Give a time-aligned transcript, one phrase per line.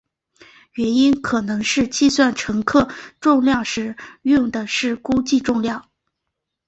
[0.73, 2.87] 原因可能是计算乘客
[3.19, 5.91] 重量时用的是估计重量。